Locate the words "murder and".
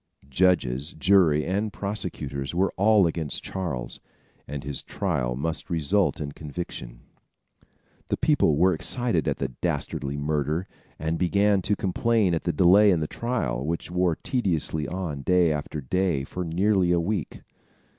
10.17-11.19